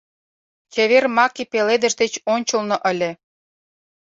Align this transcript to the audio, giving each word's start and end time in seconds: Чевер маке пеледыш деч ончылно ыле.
Чевер 0.73 1.05
маке 1.15 1.43
пеледыш 1.51 1.93
деч 2.01 2.13
ончылно 2.33 2.77
ыле. 2.91 3.11